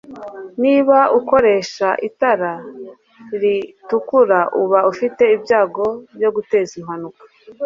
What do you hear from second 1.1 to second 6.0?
ukoresha itara ritukura uba ufite ibyago